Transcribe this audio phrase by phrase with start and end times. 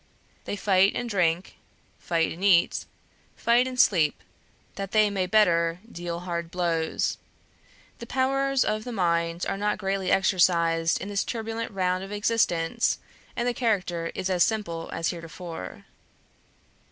[0.45, 1.57] They fight and drink,
[1.99, 2.85] fight and eat,
[3.35, 4.19] fight and sleep,
[4.73, 7.19] that they may the better deal hard blows;
[7.99, 12.97] the powers of the mind are not greatly exercised in this turbulent round of existence,
[13.35, 15.85] and the character is as simple as heretofore.